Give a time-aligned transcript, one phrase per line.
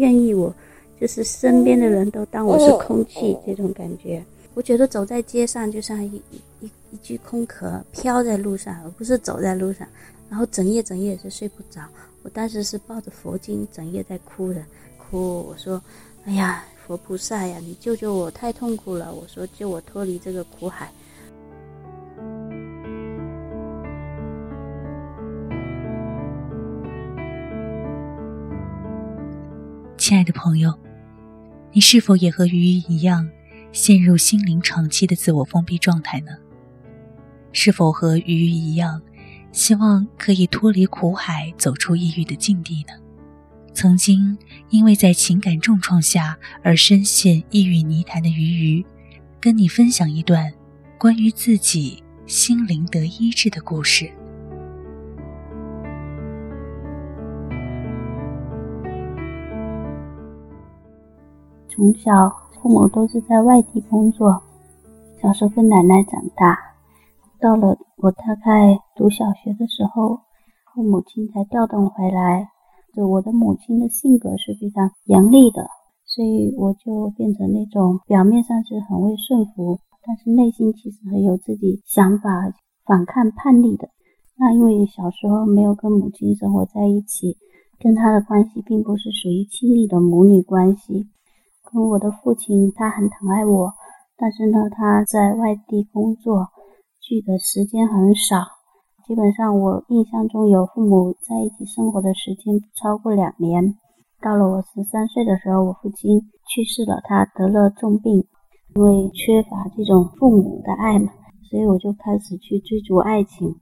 [0.00, 0.52] 愿意我，
[0.98, 4.24] 就是身边的人都当我是空气这种感觉。
[4.54, 6.16] 我觉得走在街上就像一
[6.60, 9.86] 一一具空壳飘在路上，而不是走在路上。
[10.30, 11.82] 然后整夜整夜是睡不着。
[12.22, 14.62] 我当时是抱着佛经，整夜在哭的，
[14.96, 15.44] 哭。
[15.48, 15.82] 我说
[16.24, 20.90] ：“哎呀，佛菩萨呀，你救救我，太痛苦了。”我说：“救我脱离这个苦海。”
[30.10, 30.76] 亲爱的朋友，
[31.70, 33.30] 你是否也和鱼鱼一样，
[33.70, 36.32] 陷入心灵长期的自我封闭状态呢？
[37.52, 39.00] 是否和鱼鱼一样？
[39.52, 42.94] 希望可以脱离苦海，走出抑郁的境地呢？
[43.72, 44.36] 曾经
[44.70, 48.84] 因为在情感重创下而深陷抑郁泥潭的鱼鱼，
[49.40, 50.52] 跟你分享一段
[50.98, 54.10] 关于自己心灵得医治的故事。
[61.70, 62.28] 从小
[62.60, 64.42] 父母都是在外地工作，
[65.22, 66.58] 小时候跟奶奶长大。
[67.38, 70.18] 到了我大概读小学的时候，
[70.74, 72.48] 我母亲才调动回来。
[72.92, 75.68] 就我的母亲的性格是非常严厉的，
[76.04, 82.52] 所以我就变成那种表面上是很会顺服，但是内心其实很有自己想法、
[82.84, 83.88] 反抗叛逆的。
[84.36, 87.36] 那因为小时候没有跟母亲生活在一起，
[87.78, 91.06] 跟她的关系并不是属于亲密的母女关系。
[91.72, 93.72] 跟我的父亲，他很疼爱我，
[94.16, 96.46] 但是呢，他在外地工作。
[97.02, 98.36] 聚的时间很少，
[99.04, 103.74] 基本上我印象中有父母在一起生活的时间不超过两年。
[104.22, 108.28] 到了我十三岁的时候，我父亲去世了，他得了重病，
[108.76, 111.10] 因为缺乏这种父母的爱嘛，
[111.50, 113.56] 所以我就开始去追逐爱情。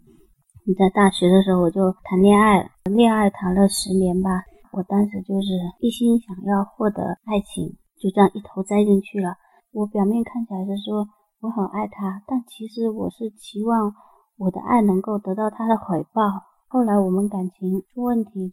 [0.76, 5.48] 在大学的时候我就谈恋爱，恋爱谈了十年吧，我当时就是
[5.80, 9.36] 一心想要获得爱情，就这样一头栽进去了。
[9.72, 11.09] 我表面看起来是说。
[11.41, 13.94] 我很爱他，但其实我是期望
[14.38, 16.20] 我的爱能够得到他的回报。
[16.66, 18.53] 后来我们感情出问题，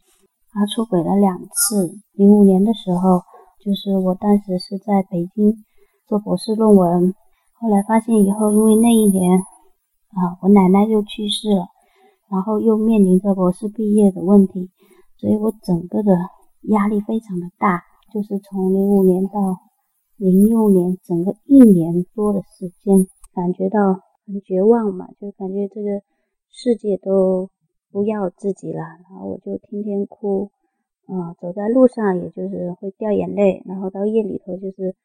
[0.52, 1.98] 他出轨了两次。
[2.12, 3.22] 零五年的时候，
[3.58, 5.64] 就是我当时是在北京
[6.06, 7.12] 做博士论文，
[7.54, 11.66] 后来发现以后，因为那一年啊，我奶奶又去世了，
[12.30, 14.70] 然后又面临着博士毕业的问题，
[15.18, 16.16] 所以我整个的
[16.68, 19.60] 压力非常的大，就是从零五年到。
[20.18, 26.00] 零六年，整个一年多的时间，感觉到很绝望嘛，就感觉这个
[26.48, 27.50] 世界都
[27.92, 30.50] 不要自己了，然后我就天天哭，
[31.04, 34.96] 啊，走在路上也就是会掉眼泪，然后到夜里头就是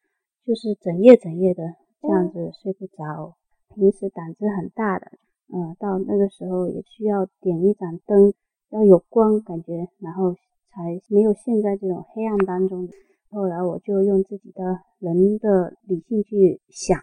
[0.45, 3.35] 就是整夜整夜的这样子睡不着。
[3.75, 5.11] 平时胆子很大的，
[5.53, 8.34] 嗯，到那个时候也需要点一盏灯，
[8.69, 10.38] 要有光感觉，然后
[10.74, 12.88] 才没有现在这种黑暗当中。
[13.30, 16.98] 后来我就用自己的人的理性去想，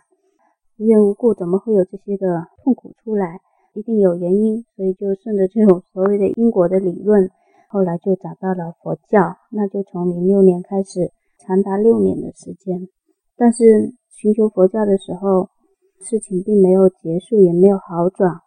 [0.78, 3.40] 无缘无故怎么会有这些的痛苦出来？
[3.74, 7.30] 一定有原因，所以就顺着这种所谓的因果的理论，
[7.68, 9.36] 后来就找到了佛教。
[9.50, 12.88] 那就从零六年开始，长达六年的时间。
[13.36, 15.48] 但是寻求佛教的时候，
[16.00, 18.40] 事情并没有结束，也没有好转。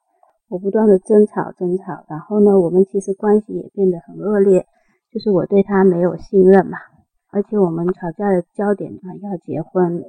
[0.49, 4.65] 我不断的争吵争吵，然后呢，我们其实关系也变得很恶劣，
[5.11, 6.77] 就是我对他没有信任嘛。
[7.29, 10.03] 而且我们吵架的焦点啊，要结婚，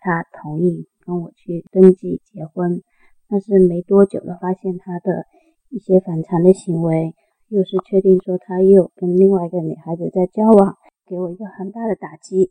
[0.00, 2.82] 他同意跟我去登记结婚，
[3.28, 5.26] 但是没多久呢，发现他的
[5.68, 7.14] 一些反常的行为，
[7.48, 12.50] 又是确定说他又跟另外一个女孩子在交往，给我一个很大的打击。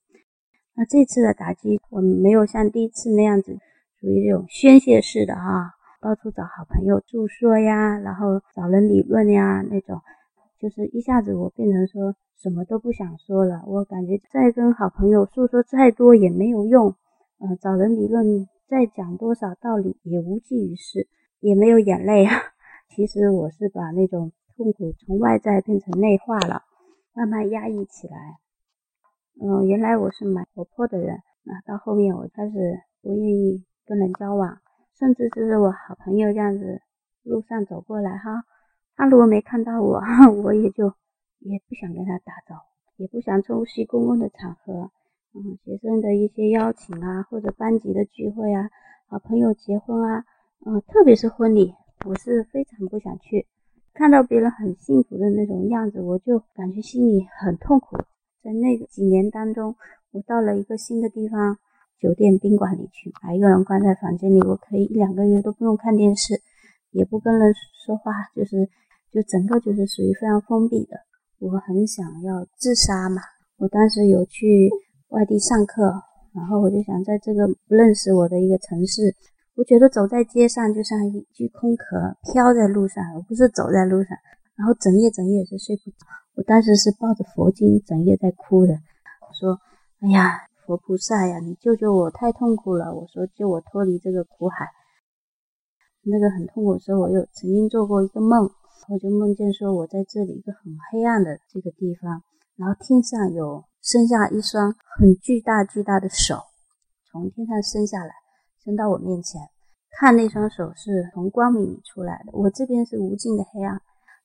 [0.76, 3.58] 那这次的打击，我没有像第一次那样子，
[4.00, 10.00] 属于这种宣泄式的哈，到处找好朋友诉说呀，然后找人理论呀那种，
[10.60, 12.16] 就是一下子我变成说。
[12.40, 16.94] 什么都不想说了，我感觉再跟好朋友诉说再多也没有用，
[17.40, 21.08] 嗯，找人理论再讲多少道理也无济于事，
[21.40, 22.36] 也没有眼泪啊。
[22.96, 26.62] 其实我是把那种痛苦从外在变成内化了，
[27.16, 28.16] 慢慢压抑起来。
[29.42, 32.54] 嗯，原来我是蛮活泼的人，那到后面我开始
[33.02, 34.60] 不愿意跟人交往，
[35.00, 36.82] 甚至就是我好朋友这样子
[37.24, 38.44] 路上走过来哈，
[38.98, 40.02] 他如果没看到我，
[40.44, 40.92] 我也就。
[41.40, 44.90] 也不想跟他打招呼，也不想出席公共的场合，
[45.36, 48.68] 嗯，学生的一些邀请啊，或者班级的聚会啊，
[49.08, 50.26] 好朋友结婚啊，
[50.66, 53.46] 嗯，特别是婚礼，我是非常不想去。
[53.94, 57.98] 看到别人很幸福的那种样子，我就感觉心里很痛苦。
[58.42, 59.76] 在那几年当中，
[60.12, 61.58] 我到了一个新的地方，
[62.00, 66.42] 酒店宾馆里去，把一个人关在房间里，我可以一两个月都不用看电视，
[66.90, 67.54] 也不跟人
[67.86, 68.68] 说话，就是
[69.12, 70.98] 就整个就是属于非常封闭的。
[71.40, 73.22] 我很想要自杀嘛，
[73.58, 74.70] 我当时有去
[75.10, 75.84] 外地上课，
[76.34, 79.16] 然后我就想在这个不认识我的一个城市，
[79.56, 84.18] 我觉得走在街上就像一具空壳飘在路上，而不是走在路上。
[84.56, 85.98] 然后整夜整夜是睡不着，
[86.36, 88.74] 我当时是抱着佛经整夜在哭的。
[88.74, 89.60] 我说
[90.02, 90.34] ：“哎呀，
[90.66, 94.66] 佛菩萨呀，你救救我，太痛苦了！”我说：“救我脱离这个苦海。”
[96.10, 98.50] 那个很痛苦的时候，我又曾经做过一个梦，
[98.90, 102.24] 我就梦见说我在这里一个很黑暗的这个地方。
[102.56, 106.42] 然后天上有伸下一双很巨大巨大的手，
[107.12, 108.12] 从天上伸下来，
[108.64, 109.42] 伸到我面前。
[110.00, 113.82] 看那双手是从光明里出来的，我这边是无尽的黑暗，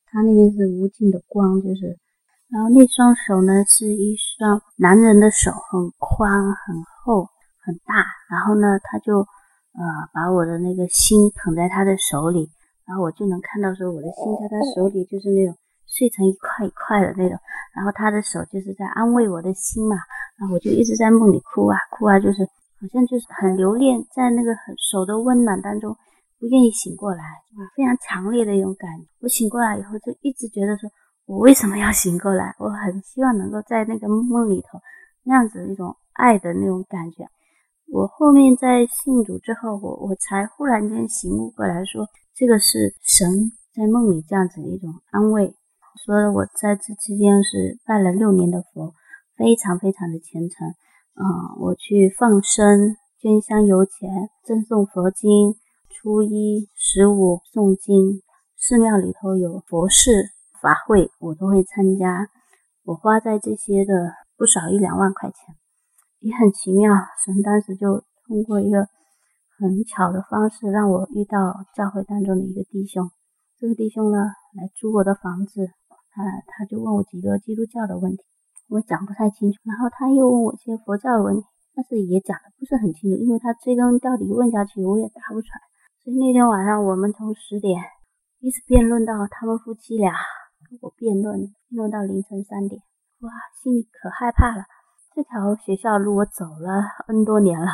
[0.06, 1.98] 他那边是无尽的光，就是。
[2.48, 7.24] 然后那双手呢，是一双男人的手，很宽、很厚、
[7.64, 8.04] 很大。
[8.30, 9.82] 然后呢，他就呃
[10.12, 12.50] 把我的那个心捧在他的手里，
[12.92, 15.56] 然后我就能看到说我的心在他手里就是那种。
[15.84, 17.36] 碎成一块一块的那种，
[17.76, 19.96] 然后他的手就是在安慰我的心嘛，
[20.38, 22.42] 然后我就一直在梦里哭啊哭啊，就是
[22.80, 25.94] 好像就是很留恋在那个很手的温暖当中，
[26.40, 27.22] 不愿意醒过来，
[27.76, 29.06] 非常强烈的一种感觉。
[29.20, 30.88] 我醒过来以后就一直觉得说，
[31.26, 32.54] 我为什么要醒过来？
[32.58, 34.80] 我很希望能够在那个梦里头
[35.24, 37.28] 那样子一种爱的那种感觉。
[37.92, 42.08] 我后面在信主之后，我我才忽然间醒悟过来说，
[42.42, 45.54] 这个是神在梦里这样子一种安慰。
[46.04, 48.94] 说我在这期间是拜了六年的佛，
[49.36, 50.66] 非常非常的虔诚。
[51.14, 51.22] 嗯，
[51.60, 55.54] 我去放生、捐香油钱、赠送佛经，
[55.88, 58.22] 初一、十五诵经，
[58.56, 60.30] 寺庙里头有佛事
[60.60, 62.28] 法会，我都会参加。
[62.82, 65.54] 我花在这些的不少一两万块钱，
[66.18, 66.92] 也很奇妙。
[67.24, 68.88] 神当时就通过一个
[69.62, 71.38] 很巧的方式，让我遇到
[71.76, 73.08] 教会当中的一个弟兄。
[73.60, 74.18] 这个弟兄呢，
[74.58, 75.70] 来租我的房子。
[76.10, 76.20] 他
[76.50, 78.24] 他就问我几个基督教的问题，
[78.68, 79.56] 我讲不太清楚。
[79.62, 85.62] 然后他又问我一些佛教的问题，但是也讲的不是很清楚，因为他追根到底问下去，我也答不出来。
[86.02, 87.80] 所以那天晚上我们从十点
[88.40, 90.12] 一直辩论到他们夫妻俩
[90.68, 91.38] 跟我辩论，
[91.70, 92.82] 辩论到凌晨三点，
[93.20, 93.30] 哇，
[93.62, 94.64] 心里可害怕了。
[95.14, 97.68] 这条学校路我走了 N 多年了，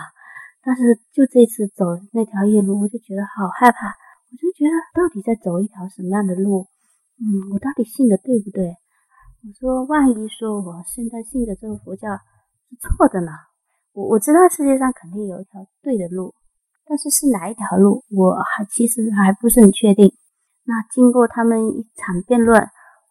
[0.68, 3.88] 但是就这次走那条夜路，我就觉得好害怕。
[3.88, 6.68] 我就觉得到底在走一条什么样的路？
[7.16, 8.76] 嗯，我到底信的对不对？
[9.40, 12.12] 我说，万一说我现在信的这个佛教
[12.68, 13.32] 是错的呢？
[13.94, 16.34] 我我知道世界上肯定有一条对的路，
[16.84, 20.12] 但是是哪一条路，我还其实还不是很确定。
[20.64, 22.60] 那经过他们一场辩论，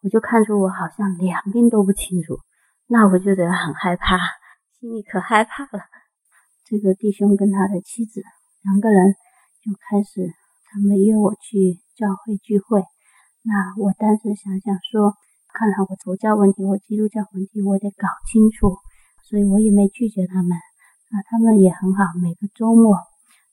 [0.04, 2.38] 我就看出我好像两边都不清楚，
[2.86, 4.16] 那我就觉得很害怕，
[4.78, 5.82] 心里可害怕了。
[6.68, 8.20] 这个弟兄跟他的妻子
[8.62, 9.16] 两个人
[9.64, 10.28] 就开始，
[10.68, 12.84] 他们约我去教会聚会。
[13.40, 15.16] 那我当时想想说，
[15.48, 18.76] 看来我佛教问题我基督教问题我得搞清楚，
[19.24, 20.58] 所以我也没拒绝他们。
[21.08, 23.00] 那他们也很好，每个周末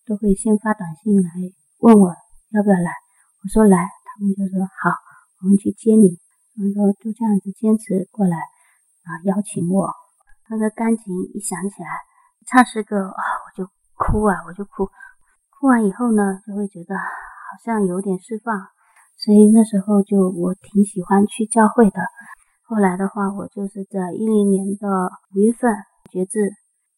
[0.06, 1.32] 都会先发短信来
[1.80, 2.14] 问我
[2.52, 2.92] 要不要来。
[3.44, 4.92] 我说来，他们就说好，
[5.42, 6.20] 我们去接你。
[6.52, 8.36] 他们说就这样子坚持过来
[9.08, 9.88] 啊，邀请我。
[10.50, 11.88] 那个钢琴一响起来，
[12.48, 14.86] 唱诗歌啊，我就哭啊，我就哭。
[15.50, 18.54] 哭完以后呢，就会觉得好像有点释放。
[19.18, 22.00] 所以那时候就我挺喜欢去教会的。
[22.64, 24.88] 后来的话，我就是在一零年的
[25.34, 25.74] 五月份
[26.12, 26.52] 觉志，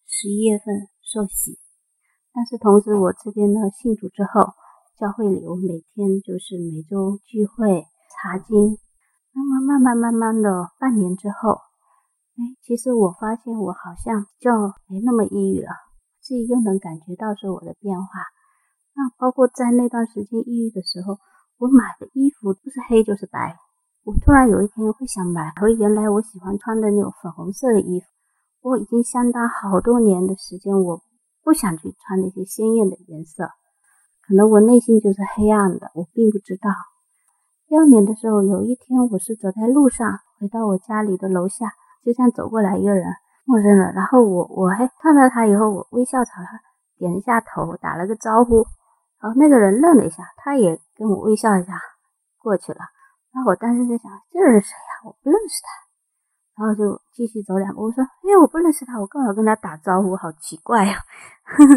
[0.05, 1.59] 十一月份受洗。
[2.33, 4.53] 但是同时，我这边呢信主之后，
[4.99, 8.77] 教会里我每天就是每周聚会查经。
[9.33, 11.61] 那么慢慢慢慢的半年之后，
[12.37, 14.49] 哎，其实我发现我好像就
[14.87, 15.69] 没那么抑郁了，
[16.21, 18.07] 自己又能感觉到说我的变化。
[18.95, 21.17] 那包括在那段时间抑郁的时候。
[21.59, 23.57] 我买的衣服不是黑就是白。
[24.03, 28.05] 我突然有一天会想买回原来我喜欢穿的那种粉红色的衣服。
[28.61, 31.01] 我已经相当好多年的时间，我
[31.43, 33.49] 不想去穿那些鲜艳的颜色。
[34.21, 36.69] 可能我内心就是黑暗的，我并不知道。
[37.67, 41.73] 第二年的时候，有一天我是走在路上，回到我家里的楼下，
[42.07, 43.03] 就像走过来一个人，
[43.43, 43.93] 陌生人。
[43.93, 46.57] 然后我我还看到他以后，我微笑朝他
[46.97, 48.65] 点了一下头，打了个招呼。
[49.19, 51.73] 然后那个人愣了一下，他也跟我微笑一下，
[52.41, 52.79] 过去了。
[53.33, 55.03] 然后我当时在想，这人谁呀？
[55.03, 56.63] 我不认识他。
[56.63, 60.15] 然后就继续走两步，我说：“哎，我不认识他，我干嘛跟他打招呼？
[60.15, 60.95] 好奇怪呀！”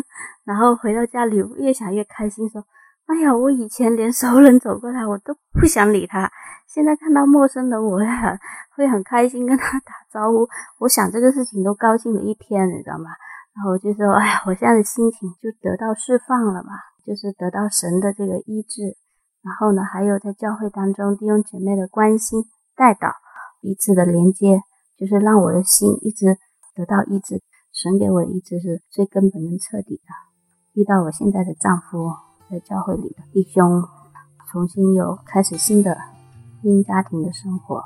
[0.47, 2.63] 然后回到家里，越想越开心，说
[3.11, 6.31] ：“哎呀，我以前连熟人走过来，我都不想理他。
[6.69, 8.39] 现在看到陌生人，我会很
[8.77, 10.47] 会很开心跟他打招呼。
[10.79, 13.11] 我想这个事情都高兴了一天，你知道吗？
[13.57, 16.71] 然后我就说：哎呀，我现在的心情就得到释放了嘛。”
[17.05, 18.95] 就是得到神的这个医治，
[19.43, 22.45] 然后呢，还有在教会当中弟兄姐妹的关心
[22.77, 23.09] 带导，
[23.61, 24.63] 彼此的连接，
[24.97, 26.39] 就是让我的心一直
[26.77, 27.43] 得到医治。
[27.73, 30.13] 神给我的医治是最根本、最彻底的。
[30.75, 32.13] 遇到我现在的丈夫，
[32.51, 33.85] 在教会里的弟兄，
[34.51, 35.97] 重新又开始新的
[36.61, 37.85] 婚姻家庭的生活。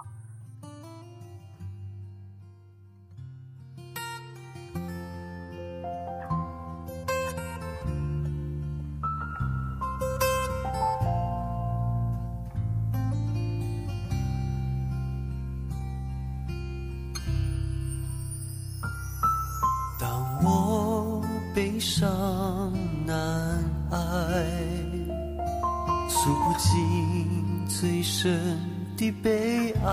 [20.00, 21.22] 当我
[21.54, 22.72] 悲伤
[23.04, 23.62] 难
[23.94, 24.00] 爱，
[26.08, 28.58] 诉不尽最深
[28.96, 29.86] 的悲哀。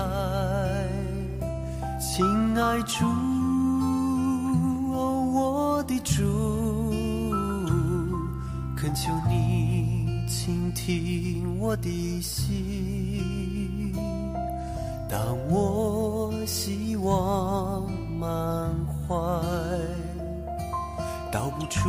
[2.00, 2.26] 亲
[2.58, 3.04] 爱主，
[4.90, 6.90] 我的主，
[8.76, 13.92] 恳求你倾听我的心。
[15.08, 18.28] 当我希望满
[19.06, 19.14] 怀。
[21.30, 21.88] 道不出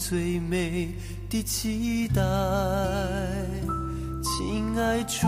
[0.00, 0.94] 最美
[1.28, 2.22] 的期待，
[4.22, 5.26] 亲爱主，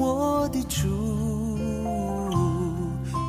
[0.00, 1.58] 我的主，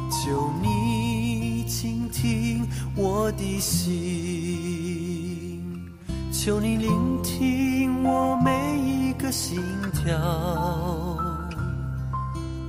[0.10, 2.66] 求你倾听
[2.96, 3.92] 我的心，
[6.32, 10.18] 求你聆听我每一个心跳。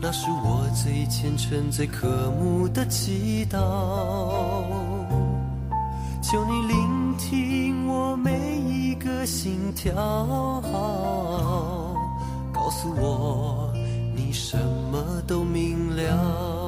[0.00, 4.91] 那是我最虔诚、最渴慕的祈祷。
[6.22, 9.92] 求你聆听我每一个心跳，
[12.52, 13.72] 告诉我
[14.14, 14.56] 你什
[14.90, 16.61] 么都明了。